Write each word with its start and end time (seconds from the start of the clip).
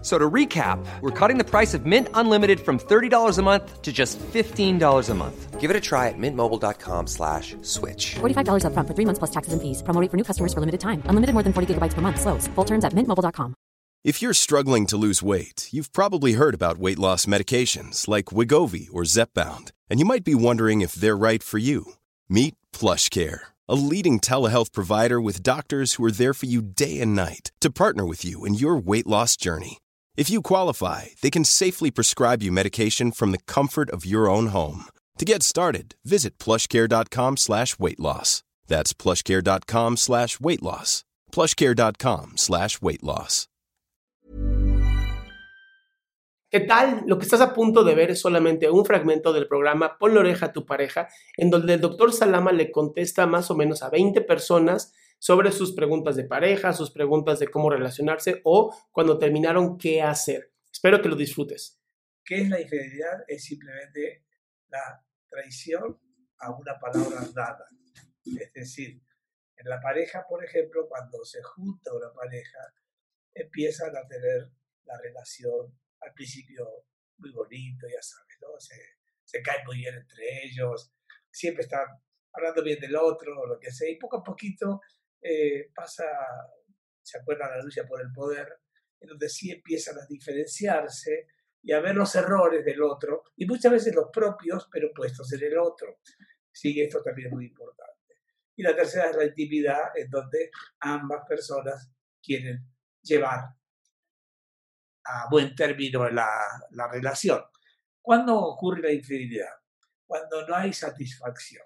F- 0.00 0.04
So 0.04 0.16
to 0.18 0.30
recap, 0.30 0.78
we're 1.00 1.10
cutting 1.10 1.38
the 1.38 1.44
price 1.44 1.74
of 1.74 1.84
Mint 1.84 2.08
Unlimited 2.14 2.60
from 2.60 2.78
$30 2.78 3.38
a 3.38 3.42
month 3.42 3.82
to 3.82 3.92
just 3.92 4.18
$15 4.32 5.10
a 5.10 5.14
month. 5.14 5.60
Give 5.60 5.70
it 5.70 5.76
a 5.76 5.80
try 5.80 6.06
at 6.08 6.14
mintmobile.com 6.16 7.06
slash 7.08 7.56
switch. 7.62 8.14
$45 8.20 8.62
upfront 8.64 8.86
for 8.86 8.94
three 8.94 9.04
months 9.04 9.18
plus 9.18 9.30
taxes 9.32 9.52
and 9.52 9.60
fees. 9.60 9.82
Promo 9.82 10.00
for 10.10 10.16
new 10.16 10.24
customers 10.24 10.52
for 10.54 10.60
limited 10.60 10.80
time. 10.80 11.02
Unlimited 11.10 11.34
more 11.34 11.42
than 11.42 11.52
40 11.52 11.74
gigabytes 11.74 11.94
per 11.94 12.00
month. 12.00 12.20
Slows. 12.20 12.46
Full 12.54 12.64
terms 12.64 12.84
at 12.84 12.92
mintmobile.com. 12.94 13.54
If 14.04 14.22
you're 14.22 14.34
struggling 14.34 14.86
to 14.86 14.96
lose 14.96 15.20
weight, 15.24 15.68
you've 15.72 15.92
probably 15.92 16.34
heard 16.34 16.54
about 16.54 16.78
weight 16.78 16.98
loss 17.00 17.26
medications 17.26 18.06
like 18.06 18.26
Wigovi 18.36 18.86
or 18.92 19.02
Zepbound, 19.04 19.72
and 19.90 19.98
you 19.98 20.06
might 20.06 20.24
be 20.24 20.36
wondering 20.36 20.80
if 20.82 20.94
they're 20.94 21.16
right 21.16 21.42
for 21.42 21.58
you. 21.58 21.84
Meet 22.28 22.54
PlushCare, 22.72 23.40
a 23.68 23.74
leading 23.74 24.20
telehealth 24.20 24.72
provider 24.72 25.20
with 25.20 25.42
doctors 25.42 25.94
who 25.94 26.04
are 26.06 26.12
there 26.12 26.32
for 26.34 26.46
you 26.46 26.62
day 26.62 27.00
and 27.00 27.16
night 27.16 27.50
to 27.60 27.70
partner 27.72 28.06
with 28.06 28.24
you 28.24 28.44
in 28.46 28.54
your 28.54 28.76
weight 28.76 29.06
loss 29.06 29.36
journey. 29.36 29.78
If 30.18 30.28
you 30.28 30.42
qualify, 30.42 31.14
they 31.22 31.30
can 31.30 31.44
safely 31.44 31.92
prescribe 31.92 32.42
you 32.42 32.50
medication 32.50 33.12
from 33.12 33.30
the 33.30 33.38
comfort 33.46 33.88
of 33.90 34.04
your 34.04 34.28
own 34.28 34.48
home. 34.48 34.86
To 35.18 35.24
get 35.24 35.44
started, 35.44 35.94
visit 36.04 36.38
plushcare.com 36.38 37.36
slash 37.36 37.78
weight 37.78 38.00
loss. 38.00 38.42
That's 38.66 38.92
plushcare.com 38.92 39.96
slash 39.96 40.40
weight 40.40 40.60
loss. 40.60 41.04
plushcare.com 41.30 42.32
slash 42.34 42.82
weight 42.82 43.04
loss. 43.04 43.46
¿Qué 46.50 46.60
tal? 46.66 47.04
Lo 47.06 47.18
que 47.18 47.24
estás 47.24 47.40
a 47.40 47.54
punto 47.54 47.84
de 47.84 47.94
ver 47.94 48.10
es 48.10 48.20
solamente 48.20 48.68
un 48.70 48.84
fragmento 48.84 49.32
del 49.32 49.46
programa 49.46 49.98
Ponle 49.98 50.18
oreja 50.18 50.46
a 50.46 50.52
tu 50.52 50.66
pareja, 50.66 51.08
en 51.36 51.50
donde 51.50 51.74
el 51.74 51.80
doctor 51.80 52.12
Salama 52.12 52.50
le 52.50 52.72
contesta 52.72 53.26
más 53.28 53.52
o 53.52 53.54
menos 53.54 53.84
a 53.84 53.90
20 53.90 54.22
personas 54.22 54.92
sobre 55.18 55.52
sus 55.52 55.74
preguntas 55.74 56.16
de 56.16 56.24
pareja, 56.24 56.72
sus 56.72 56.90
preguntas 56.90 57.38
de 57.38 57.48
cómo 57.48 57.70
relacionarse 57.70 58.40
o 58.44 58.74
cuando 58.92 59.18
terminaron 59.18 59.78
qué 59.78 60.02
hacer. 60.02 60.52
Espero 60.72 61.02
que 61.02 61.08
lo 61.08 61.16
disfrutes. 61.16 61.80
¿Qué 62.24 62.42
es 62.42 62.48
la 62.48 62.60
infidelidad? 62.60 63.24
Es 63.26 63.44
simplemente 63.44 64.24
la 64.68 65.04
traición 65.28 65.98
a 66.38 66.50
una 66.50 66.78
palabra 66.78 67.20
dada. 67.34 67.66
Es 68.24 68.52
decir, 68.52 69.00
en 69.56 69.68
la 69.68 69.80
pareja, 69.80 70.24
por 70.28 70.44
ejemplo, 70.44 70.86
cuando 70.88 71.24
se 71.24 71.42
junta 71.42 71.94
una 71.94 72.12
pareja, 72.12 72.58
empiezan 73.34 73.96
a 73.96 74.06
tener 74.06 74.50
la 74.84 74.98
relación 74.98 75.78
al 76.00 76.12
principio 76.12 76.66
muy 77.16 77.32
bonito, 77.32 77.86
ya 77.88 78.00
sabes, 78.00 78.38
¿no? 78.40 78.48
Se, 78.58 78.76
se 79.24 79.42
caen 79.42 79.64
muy 79.66 79.78
bien 79.78 79.94
entre 79.96 80.44
ellos, 80.44 80.92
siempre 81.30 81.64
están 81.64 81.86
hablando 82.32 82.62
bien 82.62 82.78
del 82.78 82.96
otro, 82.96 83.46
lo 83.46 83.58
que 83.58 83.72
sea, 83.72 83.90
y 83.90 83.98
poco 83.98 84.18
a 84.18 84.24
poquito 84.24 84.80
eh, 85.20 85.70
pasa, 85.74 86.04
se 87.02 87.18
acuerda 87.18 87.48
la 87.48 87.62
lucha 87.62 87.84
por 87.86 88.00
el 88.00 88.12
poder, 88.12 88.60
en 89.00 89.08
donde 89.08 89.28
sí 89.28 89.50
empiezan 89.50 89.98
a 89.98 90.06
diferenciarse 90.06 91.26
y 91.62 91.72
a 91.72 91.80
ver 91.80 91.94
los 91.94 92.14
errores 92.14 92.64
del 92.64 92.82
otro, 92.82 93.24
y 93.36 93.46
muchas 93.46 93.72
veces 93.72 93.94
los 93.94 94.10
propios, 94.12 94.68
pero 94.70 94.90
puestos 94.94 95.32
en 95.32 95.42
el 95.42 95.58
otro. 95.58 96.00
Sí, 96.50 96.80
esto 96.80 97.02
también 97.02 97.28
es 97.28 97.34
muy 97.34 97.46
importante. 97.46 98.16
Y 98.56 98.62
la 98.62 98.74
tercera 98.74 99.10
es 99.10 99.16
la 99.16 99.24
intimidad, 99.24 99.96
en 99.96 100.10
donde 100.10 100.50
ambas 100.80 101.24
personas 101.28 101.90
quieren 102.22 102.64
llevar 103.02 103.54
a 105.04 105.28
buen 105.30 105.54
término 105.54 106.08
la, 106.10 106.28
la 106.70 106.88
relación. 106.88 107.42
¿Cuándo 108.00 108.38
ocurre 108.38 108.82
la 108.82 108.92
infidelidad? 108.92 109.52
Cuando 110.06 110.46
no 110.46 110.54
hay 110.54 110.72
satisfacción. 110.72 111.64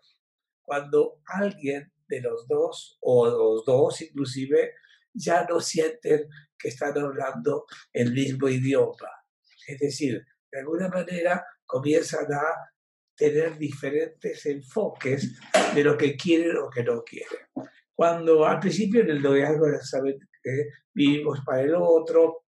Cuando 0.63 1.23
alguien 1.27 1.92
de 2.13 2.21
los 2.21 2.47
dos, 2.47 2.99
o 3.01 3.27
los 3.27 3.65
dos 3.65 4.03
inclusive, 4.03 4.75
ya 5.15 5.47
no 5.49 5.61
sienten 5.61 6.29
que 6.59 6.69
están 6.69 6.99
hablando 6.99 7.65
el 7.93 8.13
mismo 8.13 8.49
idioma. 8.49 9.09
Es 9.67 9.79
decir, 9.79 10.23
de 10.51 10.61
alguna 10.61 10.89
manera 10.89 11.45
comienzan 11.65 12.27
a 12.33 12.45
tener 13.17 13.57
diferentes 13.57 14.45
enfoques 14.47 15.39
de 15.75 15.85
lo 15.85 15.97
que 15.97 16.17
quieren 16.17 16.57
o 16.59 16.69
que 16.69 16.83
no 16.83 17.03
quieren. 17.03 17.47
Cuando 17.95 18.45
al 18.45 18.59
principio 18.59 19.03
en 19.03 19.11
el 19.11 19.23
noviazgo 19.23 19.71
ya 19.71 19.81
saben 19.81 20.19
que 20.43 20.69
vivimos 20.93 21.41
para 21.45 21.63
el 21.63 21.75
otro, 21.75 22.47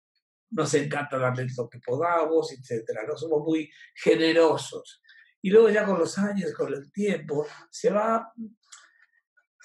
nos 0.52 0.74
encanta 0.74 1.18
darle 1.18 1.48
lo 1.58 1.70
que 1.70 1.80
podamos, 1.80 2.52
etcétera, 2.54 3.04
no 3.08 3.18
somos 3.18 3.44
muy 3.44 3.70
generosos. 3.96 5.02
Y 5.42 5.52
luego 5.52 5.70
ya 5.70 5.86
con 5.86 6.00
los 6.00 6.18
años, 6.18 6.54
con 6.54 6.74
el 6.74 6.92
tiempo, 6.92 7.46
se 7.70 7.90
va, 7.90 8.32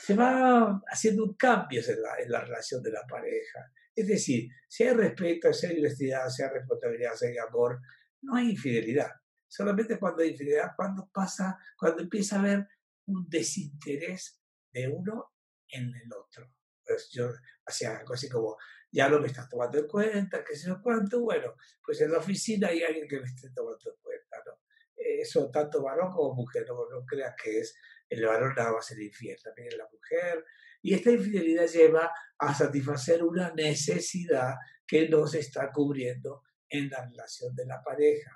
se 0.04 0.14
va 0.14 0.82
haciendo 0.86 1.24
un 1.24 1.34
cambio 1.34 1.80
en 1.86 2.02
la, 2.02 2.16
en 2.18 2.30
la 2.30 2.40
relación 2.42 2.82
de 2.82 2.92
la 2.92 3.06
pareja. 3.06 3.72
Es 3.94 4.06
decir, 4.06 4.50
si 4.68 4.84
hay 4.84 4.94
respeto, 4.94 5.50
si 5.52 5.66
hay 5.66 5.78
honestidad, 5.78 6.28
si 6.28 6.42
hay 6.42 6.50
responsabilidad, 6.50 7.14
si 7.14 7.26
hay 7.26 7.38
amor, 7.38 7.80
no 8.20 8.36
hay 8.36 8.50
infidelidad. 8.50 9.10
Solamente 9.48 9.98
cuando 9.98 10.22
hay 10.22 10.30
infidelidad, 10.30 10.72
cuando 10.76 11.08
pasa, 11.10 11.56
cuando 11.78 12.02
empieza 12.02 12.36
a 12.36 12.40
haber 12.40 12.68
un 13.06 13.26
desinterés 13.28 14.42
de 14.70 14.88
uno 14.88 15.32
en 15.68 15.94
el 15.94 16.12
otro. 16.12 16.52
Pues 16.84 17.08
yo 17.10 17.30
hacía 17.64 17.96
algo 17.96 18.12
así 18.12 18.28
como, 18.28 18.58
ya 18.92 19.08
no 19.08 19.20
me 19.20 19.28
estás 19.28 19.48
tomando 19.48 19.78
en 19.78 19.86
cuenta, 19.86 20.44
qué 20.44 20.54
sé 20.54 20.68
yo 20.68 20.82
cuánto, 20.82 21.22
bueno, 21.22 21.54
pues 21.82 21.98
en 22.02 22.12
la 22.12 22.18
oficina 22.18 22.68
hay 22.68 22.82
alguien 22.82 23.08
que 23.08 23.20
me 23.20 23.26
esté 23.26 23.48
tomando 23.54 23.90
en 23.90 23.96
cuenta, 24.02 24.36
¿no? 24.44 24.60
Eso 24.96 25.50
tanto 25.50 25.82
varón 25.82 26.12
como 26.12 26.34
mujer, 26.34 26.66
no, 26.68 26.74
no 26.90 27.06
creas 27.06 27.34
que 27.42 27.60
es 27.60 27.74
el 28.18 28.26
varón 28.26 28.54
nada 28.56 28.72
más 28.72 28.90
el 28.92 29.02
infiel, 29.02 29.38
también 29.42 29.68
es 29.68 29.76
la 29.76 29.88
mujer. 29.90 30.44
Y 30.82 30.94
esta 30.94 31.10
infidelidad 31.10 31.66
lleva 31.66 32.10
a 32.38 32.54
satisfacer 32.54 33.22
una 33.22 33.52
necesidad 33.54 34.54
que 34.86 35.08
no 35.08 35.26
se 35.26 35.40
está 35.40 35.70
cubriendo 35.72 36.42
en 36.68 36.90
la 36.90 37.06
relación 37.06 37.54
de 37.54 37.66
la 37.66 37.82
pareja. 37.82 38.30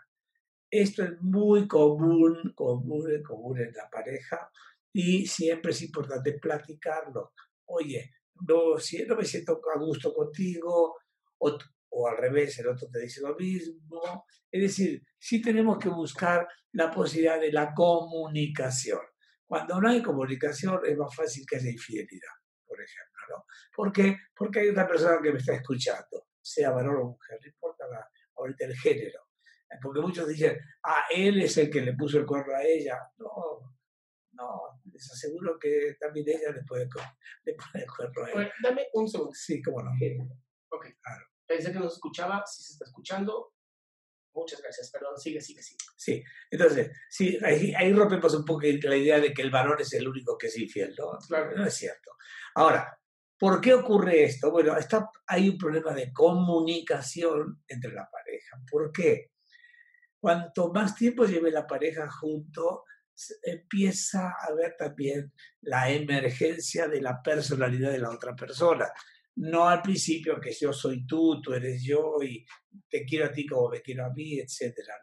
Esto 0.71 1.03
es 1.03 1.21
muy 1.21 1.67
común, 1.67 2.53
común, 2.55 3.23
común 3.23 3.61
en 3.61 3.73
la 3.73 3.89
pareja 3.91 4.51
y 4.93 5.27
siempre 5.27 5.73
es 5.73 5.83
importante 5.83 6.39
platicarlo. 6.39 7.33
Oye, 7.67 8.13
no, 8.47 8.79
si 8.79 9.05
no 9.05 9.17
me 9.17 9.25
siento 9.25 9.61
a 9.75 9.79
gusto 9.79 10.13
contigo, 10.13 10.97
o, 11.39 11.59
o, 11.91 12.09
al 12.09 12.17
revés, 12.17 12.59
el 12.59 12.69
otro 12.69 12.89
te 12.89 13.01
dice 13.01 13.21
lo 13.21 13.35
mismo. 13.37 14.25
Es 14.51 14.63
decir, 14.63 15.03
sí 15.19 15.41
tenemos 15.41 15.79
que 15.79 15.89
buscar 15.89 16.47
la 16.73 16.91
posibilidad 16.91 17.41
de 17.41 17.53
la 17.53 17.73
comunicación. 17.75 19.01
Cuando 19.49 19.81
no 19.81 19.89
hay 19.89 20.03
comunicación 20.03 20.81
es 20.85 20.97
más 20.97 21.15
fácil 21.15 21.45
que 21.49 21.57
haya 21.57 21.71
infidelidad, 21.71 22.33
por 22.67 22.79
ejemplo, 22.81 23.23
¿no? 23.31 23.45
¿Por 23.75 23.91
qué? 23.93 24.17
Porque 24.37 24.61
hay 24.61 24.69
una 24.69 24.87
persona 24.87 25.19
que 25.23 25.33
me 25.33 25.39
está 25.39 25.55
escuchando, 25.55 26.27
sea 26.41 26.71
varón 26.71 26.97
o 26.97 27.05
mujer, 27.13 27.39
no 27.41 27.49
importa 27.49 27.87
la, 27.89 28.07
ahorita 28.37 28.67
el 28.67 28.77
género. 28.77 29.21
Porque 29.83 30.01
muchos 30.01 30.29
dicen, 30.29 30.59
ah, 30.85 31.05
él 31.11 31.41
es 31.43 31.57
el 31.59 31.71
que 31.71 31.81
le 31.83 31.95
puso 31.95 32.19
el 32.19 32.27
cuerno 32.27 32.55
a 32.55 32.63
ella. 32.63 32.99
No, 33.19 33.75
no, 34.33 34.61
les 34.93 35.11
aseguro 35.13 35.59
que 35.59 35.97
también 35.99 36.27
ella 36.29 36.53
le 36.53 36.63
puede, 36.65 36.89
le 37.45 37.55
puede 37.55 37.85
el 37.85 37.91
cuerno 37.91 38.25
a 38.25 38.33
Bueno, 38.33 38.51
dame 38.63 38.87
un 38.95 39.09
segundo. 39.09 39.33
Sí, 39.35 39.63
cómo 39.63 39.83
no. 39.83 39.91
Ok, 40.71 40.87
Claro. 41.03 41.25
pensé 41.47 41.73
que 41.73 41.79
no 41.79 41.89
se 41.89 41.95
escuchaba, 41.97 42.45
si 42.47 42.63
se 42.63 42.73
está 42.75 42.85
escuchando. 42.85 43.53
Muchas 44.39 44.63
gracias, 44.63 44.91
perdón, 44.91 45.19
sigue, 45.19 45.41
sigue, 45.41 45.63
sigue. 45.63 45.85
Sí, 45.97 46.25
entonces, 46.51 46.91
sí, 47.09 47.39
ahí, 47.43 47.75
ahí 47.75 47.93
rompemos 47.93 48.35
un 48.35 48.45
poco 48.45 48.63
la 48.63 48.97
idea 48.97 49.21
de 49.21 49.33
que 49.33 49.43
el 49.43 49.51
varón 49.51 49.81
es 49.81 49.93
el 49.95 50.07
único 50.07 50.39
que 50.39 50.47
es 50.47 50.59
infiel, 50.59 50.95
¿no? 50.99 51.19
Claro. 51.27 51.57
No 51.57 51.67
es 51.67 51.75
cierto. 51.75 52.13
Ahora, 52.55 52.99
¿por 53.39 53.61
qué 53.61 53.75
ocurre 53.75 54.25
esto? 54.25 54.51
Bueno, 54.51 54.77
está, 54.77 55.11
hay 55.27 55.49
un 55.49 55.59
problema 55.59 55.93
de 55.93 56.13
comunicación 56.13 57.63
entre 57.67 57.93
la 57.93 58.09
pareja. 58.11 58.61
¿Por 58.71 58.93
qué? 58.93 59.33
Cuanto 60.21 60.73
más 60.73 60.95
tiempo 60.95 61.25
lleve 61.25 61.51
la 61.51 61.67
pareja 61.67 62.11
junto, 62.11 62.85
empieza 63.43 64.35
a 64.41 64.53
ver 64.55 64.77
también 64.77 65.33
la 65.63 65.91
emergencia 65.91 66.89
de 66.89 67.01
la 67.01 67.23
personalidad 67.23 67.91
de 67.91 67.99
la 67.99 68.11
otra 68.11 68.35
persona. 68.35 68.91
No 69.39 69.69
al 69.69 69.83
principio 69.83 70.41
que 70.41 70.53
yo 70.53 70.73
soy 70.73 71.07
tú, 71.07 71.41
tú 71.41 71.53
eres 71.53 71.83
yo 71.85 72.17
y 72.23 72.45
te 72.89 73.05
quiero 73.05 73.27
a 73.27 73.33
ti 73.33 73.47
como 73.47 73.71
me 73.71 73.81
quiero 73.81 74.07
a 74.07 74.13
mí, 74.13 74.39
etcétera. 74.39 74.95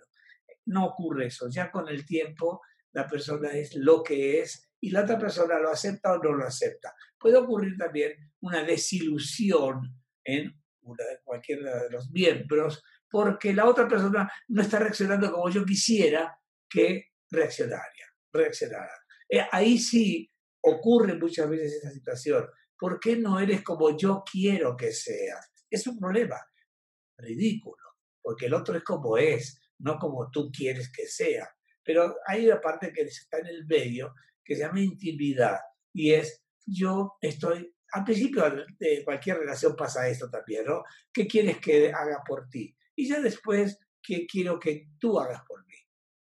No, 0.65 0.87
ocurre 0.87 1.27
eso. 1.27 1.47
Ya 1.49 1.71
con 1.71 1.87
el 1.87 2.05
tiempo 2.05 2.61
la 2.91 3.07
persona 3.07 3.51
es 3.51 3.75
lo 3.75 4.03
que 4.03 4.41
es 4.41 4.71
y 4.81 4.89
la 4.91 5.03
otra 5.03 5.17
persona 5.17 5.59
lo 5.59 5.69
acepta 5.69 6.13
o 6.13 6.17
no 6.17 6.33
lo 6.33 6.45
acepta. 6.45 6.93
Puede 7.17 7.37
ocurrir 7.37 7.77
también 7.77 8.13
una 8.41 8.63
desilusión 8.63 9.81
en 10.23 10.53
una, 10.81 11.03
cualquiera 11.23 11.83
de 11.83 11.89
los 11.89 12.11
miembros 12.11 12.83
porque 13.09 13.53
la 13.53 13.65
otra 13.65 13.87
persona 13.87 14.31
no 14.49 14.61
está 14.61 14.79
reaccionando 14.79 15.31
como 15.31 15.49
yo 15.49 15.65
quisiera 15.65 16.37
que 16.69 17.11
reaccionara. 17.29 18.91
Eh, 19.29 19.45
ahí 19.51 19.77
sí 19.77 20.29
ocurre 20.61 21.15
muchas 21.15 21.49
veces 21.49 21.73
esa 21.73 21.91
situación. 21.91 22.45
¿Por 22.77 22.99
qué 22.99 23.15
no 23.15 23.39
eres 23.39 23.63
como 23.63 23.97
yo 23.97 24.23
quiero 24.29 24.75
que 24.75 24.91
seas? 24.91 25.51
Es 25.69 25.87
un 25.87 25.97
problema 25.97 26.37
ridículo, 27.17 27.83
porque 28.21 28.47
el 28.47 28.53
otro 28.53 28.77
es 28.77 28.83
como 28.83 29.17
es, 29.17 29.61
no 29.79 29.97
como 29.97 30.29
tú 30.29 30.51
quieres 30.51 30.91
que 30.91 31.07
sea. 31.07 31.49
Pero 31.83 32.15
hay 32.25 32.47
una 32.47 32.59
parte 32.59 32.91
que 32.91 33.01
está 33.01 33.39
en 33.39 33.47
el 33.47 33.65
medio 33.65 34.13
que 34.43 34.55
se 34.55 34.61
llama 34.61 34.81
intimidad 34.81 35.59
y 35.93 36.13
es 36.13 36.43
yo 36.65 37.17
estoy, 37.21 37.73
al 37.91 38.03
principio 38.03 38.43
de 38.79 39.03
cualquier 39.03 39.37
relación 39.37 39.75
pasa 39.75 40.07
esto 40.07 40.29
también, 40.29 40.65
¿no? 40.65 40.83
¿Qué 41.13 41.27
quieres 41.27 41.59
que 41.59 41.91
haga 41.91 42.23
por 42.25 42.49
ti? 42.49 42.75
Y 42.95 43.07
ya 43.07 43.19
después, 43.19 43.79
¿qué 44.01 44.25
quiero 44.25 44.59
que 44.59 44.89
tú 44.99 45.19
hagas 45.19 45.43
por 45.47 45.65
mí? 45.65 45.75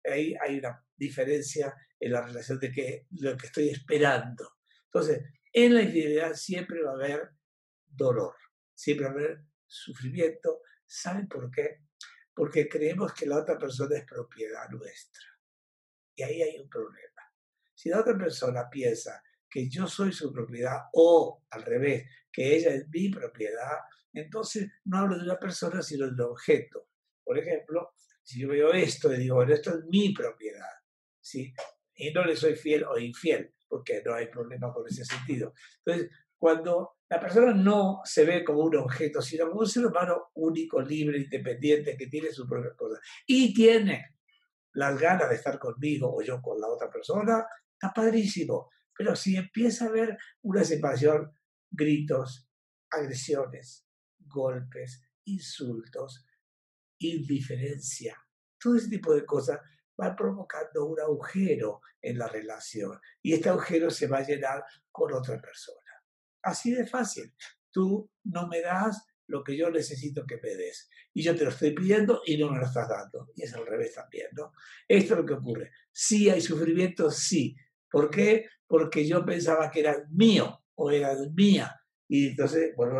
Ahí 0.04 0.34
hay 0.40 0.58
una 0.58 0.84
diferencia 0.96 1.74
en 1.98 2.12
la 2.12 2.24
relación 2.24 2.58
de 2.58 2.70
que 2.70 3.06
lo 3.10 3.36
que 3.36 3.46
estoy 3.46 3.68
esperando. 3.70 4.58
Entonces, 4.84 5.22
en 5.52 5.74
la 5.74 5.82
infidelidad 5.82 6.34
siempre 6.34 6.82
va 6.82 6.90
a 6.90 6.94
haber 6.94 7.30
dolor, 7.86 8.34
siempre 8.74 9.06
va 9.06 9.12
a 9.12 9.14
haber 9.14 9.44
sufrimiento. 9.66 10.62
¿Saben 10.86 11.28
por 11.28 11.50
qué? 11.50 11.82
Porque 12.34 12.68
creemos 12.68 13.12
que 13.12 13.26
la 13.26 13.38
otra 13.38 13.58
persona 13.58 13.98
es 13.98 14.04
propiedad 14.04 14.68
nuestra. 14.70 15.24
Y 16.14 16.22
ahí 16.22 16.42
hay 16.42 16.58
un 16.58 16.68
problema. 16.68 17.22
Si 17.74 17.88
la 17.88 18.00
otra 18.00 18.16
persona 18.16 18.68
piensa 18.70 19.22
que 19.48 19.68
yo 19.68 19.86
soy 19.86 20.12
su 20.12 20.32
propiedad 20.32 20.82
o 20.92 21.44
al 21.50 21.62
revés, 21.62 22.08
que 22.32 22.56
ella 22.56 22.70
es 22.70 22.88
mi 22.88 23.08
propiedad, 23.08 23.78
entonces 24.12 24.70
no 24.84 24.98
hablo 24.98 25.16
de 25.16 25.24
una 25.24 25.38
persona, 25.38 25.82
sino 25.82 26.06
de 26.06 26.12
un 26.12 26.20
objeto. 26.32 26.88
Por 27.24 27.38
ejemplo, 27.38 27.92
si 28.22 28.40
yo 28.40 28.48
veo 28.48 28.72
esto 28.72 29.12
y 29.12 29.18
digo, 29.18 29.36
bueno, 29.36 29.54
esto 29.54 29.70
es 29.70 29.84
mi 29.86 30.12
propiedad, 30.12 30.70
¿sí? 31.20 31.52
Y 31.94 32.12
no 32.12 32.24
le 32.24 32.36
soy 32.36 32.54
fiel 32.56 32.84
o 32.84 32.98
infiel, 32.98 33.54
porque 33.68 34.02
no 34.04 34.14
hay 34.14 34.28
problema 34.28 34.72
con 34.72 34.86
ese 34.86 35.04
sentido. 35.04 35.52
Entonces, 35.84 36.10
cuando 36.36 36.98
la 37.10 37.20
persona 37.20 37.52
no 37.52 38.00
se 38.04 38.24
ve 38.24 38.44
como 38.44 38.60
un 38.60 38.76
objeto, 38.76 39.20
sino 39.20 39.48
como 39.48 39.60
un 39.60 39.66
ser 39.66 39.86
humano 39.86 40.30
único, 40.34 40.80
libre, 40.80 41.18
independiente, 41.18 41.96
que 41.96 42.06
tiene 42.06 42.30
su 42.30 42.46
propia 42.46 42.74
cosa, 42.76 43.00
y 43.26 43.52
tiene 43.52 44.16
las 44.74 44.98
ganas 44.98 45.28
de 45.28 45.36
estar 45.36 45.58
conmigo 45.58 46.14
o 46.14 46.22
yo 46.22 46.40
con 46.40 46.60
la 46.60 46.68
otra 46.68 46.90
persona, 46.90 47.44
está 47.72 47.92
padrísimo. 47.92 48.70
Pero 48.96 49.16
si 49.16 49.36
empieza 49.36 49.86
a 49.86 49.88
haber 49.88 50.16
una 50.42 50.64
separación, 50.64 51.32
gritos, 51.70 52.48
agresiones, 52.90 53.86
golpes, 54.18 55.02
insultos, 55.24 56.26
indiferencia, 56.98 58.16
todo 58.60 58.76
ese 58.76 58.88
tipo 58.88 59.14
de 59.14 59.24
cosas 59.24 59.60
va 60.00 60.14
provocando 60.14 60.86
un 60.86 61.00
agujero 61.00 61.80
en 62.00 62.18
la 62.18 62.28
relación 62.28 62.98
y 63.22 63.34
este 63.34 63.48
agujero 63.48 63.90
se 63.90 64.06
va 64.06 64.18
a 64.18 64.26
llenar 64.26 64.64
con 64.90 65.12
otra 65.12 65.40
persona. 65.40 65.78
Así 66.42 66.72
de 66.72 66.86
fácil. 66.86 67.34
Tú 67.70 68.10
no 68.24 68.46
me 68.48 68.60
das 68.60 69.04
lo 69.26 69.44
que 69.44 69.56
yo 69.56 69.70
necesito 69.70 70.24
que 70.26 70.40
me 70.42 70.54
des. 70.54 70.88
Y 71.12 71.22
yo 71.22 71.36
te 71.36 71.44
lo 71.44 71.50
estoy 71.50 71.72
pidiendo 71.72 72.22
y 72.24 72.36
no 72.38 72.50
me 72.50 72.58
lo 72.58 72.66
estás 72.66 72.88
dando. 72.88 73.28
Y 73.34 73.42
es 73.42 73.54
al 73.54 73.66
revés 73.66 73.94
también, 73.94 74.28
¿no? 74.32 74.52
Esto 74.86 75.14
es 75.14 75.20
lo 75.20 75.26
que 75.26 75.34
ocurre. 75.34 75.72
Sí 75.92 76.30
hay 76.30 76.40
sufrimiento, 76.40 77.10
sí. 77.10 77.56
¿Por 77.90 78.10
qué? 78.10 78.46
Porque 78.66 79.06
yo 79.06 79.24
pensaba 79.24 79.70
que 79.70 79.80
era 79.80 79.96
mío 80.10 80.62
o 80.74 80.90
era 80.90 81.14
mía. 81.34 81.74
Y 82.08 82.28
entonces, 82.28 82.74
bueno, 82.76 82.94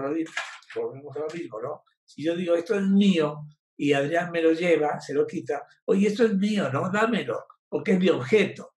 volvemos 0.75 1.17
a 1.17 1.21
lo 1.21 1.27
mismo, 1.33 1.61
¿no? 1.63 1.85
Si 2.05 2.25
yo 2.25 2.37
digo, 2.37 2.55
esto 2.55 2.75
es 2.75 2.83
mío, 2.83 3.47
y 3.79 3.93
Adrián 3.93 4.31
me 4.33 4.43
lo 4.43 4.53
lleva, 4.53 5.01
se 5.01 5.15
lo 5.15 5.27
quita, 5.27 5.65
oye, 5.85 6.09
esto 6.09 6.25
es 6.25 6.35
mío, 6.35 6.69
¿no? 6.71 6.91
Dámelo, 6.91 7.45
porque 7.69 7.93
es 7.93 8.01
mi 8.01 8.09
objeto. 8.09 8.75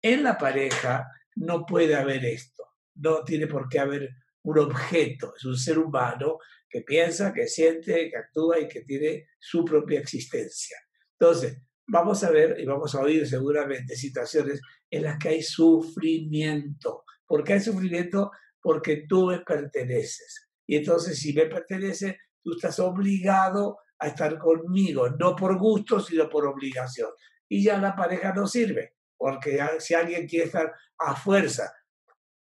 En 0.00 0.24
la 0.24 0.38
pareja 0.38 1.06
no 1.36 1.66
puede 1.66 1.94
haber 1.94 2.24
esto, 2.24 2.64
no 2.94 3.22
tiene 3.22 3.46
por 3.46 3.68
qué 3.68 3.78
haber 3.78 4.08
un 4.44 4.58
objeto, 4.58 5.34
es 5.36 5.44
un 5.44 5.56
ser 5.56 5.78
humano 5.78 6.38
que 6.68 6.80
piensa, 6.80 7.32
que 7.32 7.46
siente, 7.46 8.10
que 8.10 8.16
actúa 8.16 8.58
y 8.58 8.68
que 8.68 8.80
tiene 8.80 9.28
su 9.38 9.64
propia 9.64 10.00
existencia. 10.00 10.78
Entonces, 11.20 11.58
vamos 11.86 12.24
a 12.24 12.30
ver 12.30 12.58
y 12.58 12.64
vamos 12.64 12.94
a 12.94 13.00
oír 13.00 13.26
seguramente 13.26 13.94
situaciones 13.94 14.62
en 14.90 15.02
las 15.02 15.18
que 15.18 15.28
hay 15.28 15.42
sufrimiento. 15.42 17.04
¿Por 17.26 17.44
qué 17.44 17.54
hay 17.54 17.60
sufrimiento? 17.60 18.30
Porque 18.62 19.04
tú 19.06 19.26
me 19.26 19.40
perteneces. 19.40 20.48
Y 20.66 20.76
entonces, 20.76 21.18
si 21.18 21.34
me 21.34 21.46
pertenece, 21.46 22.18
tú 22.42 22.52
estás 22.52 22.78
obligado 22.80 23.78
a 24.02 24.08
estar 24.08 24.36
conmigo, 24.36 25.08
no 25.10 25.36
por 25.36 25.56
gusto, 25.56 26.00
sino 26.00 26.28
por 26.28 26.44
obligación. 26.46 27.08
Y 27.48 27.62
ya 27.62 27.78
la 27.78 27.94
pareja 27.94 28.32
no 28.34 28.48
sirve, 28.48 28.96
porque 29.16 29.60
si 29.78 29.94
alguien 29.94 30.26
quiere 30.26 30.46
estar 30.46 30.72
a 30.98 31.14
fuerza, 31.14 31.72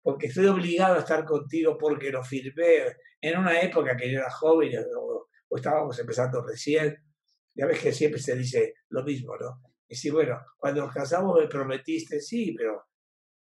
porque 0.00 0.28
estoy 0.28 0.46
obligado 0.46 0.94
a 0.94 1.00
estar 1.00 1.24
contigo 1.24 1.76
porque 1.76 2.10
lo 2.10 2.22
firmé 2.22 2.96
en 3.20 3.38
una 3.38 3.60
época 3.60 3.96
que 3.96 4.10
yo 4.10 4.20
era 4.20 4.30
joven 4.30 4.70
o, 4.96 5.26
estábamos 5.50 5.98
empezando 5.98 6.44
recién, 6.46 6.96
ya 7.54 7.66
ves 7.66 7.80
que 7.80 7.92
siempre 7.92 8.20
se 8.20 8.36
dice 8.36 8.74
lo 8.90 9.02
mismo, 9.02 9.36
¿no? 9.36 9.60
Y 9.88 9.96
si, 9.96 10.10
bueno, 10.10 10.38
cuando 10.56 10.82
nos 10.82 10.94
casamos 10.94 11.40
me 11.40 11.48
prometiste, 11.48 12.20
sí, 12.20 12.54
pero 12.56 12.84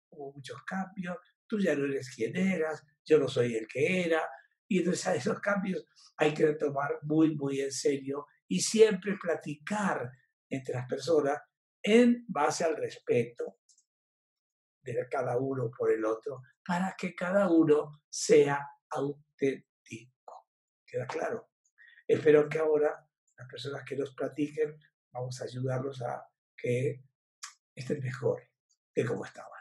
hubo 0.09 0.33
muchos 0.33 0.61
cambios, 0.63 1.15
tú 1.47 1.59
ya 1.59 1.75
no 1.75 1.85
eres 1.85 2.13
quien 2.13 2.35
eras, 2.35 2.83
yo 3.05 3.19
no 3.19 3.29
soy 3.29 3.55
el 3.55 3.67
que 3.67 4.03
era, 4.05 4.21
y 4.71 4.77
entonces 4.77 5.05
a 5.05 5.15
esos 5.15 5.41
cambios 5.41 5.85
hay 6.15 6.33
que 6.33 6.53
tomar 6.53 6.99
muy, 7.01 7.35
muy 7.35 7.59
en 7.59 7.73
serio 7.73 8.27
y 8.47 8.61
siempre 8.61 9.17
platicar 9.21 10.09
entre 10.49 10.75
las 10.75 10.87
personas 10.87 11.41
en 11.83 12.23
base 12.29 12.63
al 12.63 12.77
respeto 12.77 13.57
de 14.81 15.09
cada 15.09 15.37
uno 15.37 15.69
por 15.77 15.91
el 15.91 16.05
otro, 16.05 16.43
para 16.65 16.95
que 16.97 17.13
cada 17.13 17.49
uno 17.49 18.01
sea 18.09 18.65
auténtico. 18.89 20.47
¿Queda 20.85 21.05
claro? 21.05 21.49
Espero 22.07 22.47
que 22.47 22.59
ahora 22.59 23.05
las 23.37 23.47
personas 23.49 23.83
que 23.83 23.97
nos 23.97 24.15
platiquen, 24.15 24.79
vamos 25.11 25.41
a 25.41 25.43
ayudarlos 25.43 26.01
a 26.01 26.25
que 26.55 27.03
estén 27.75 27.99
mejor 27.99 28.41
de 28.95 29.03
como 29.03 29.25
estaban. 29.25 29.60